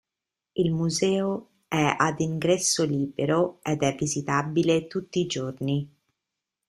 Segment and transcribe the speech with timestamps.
[0.55, 5.87] Il museo è ad ingresso libero ed è visitabile tutti i giorni.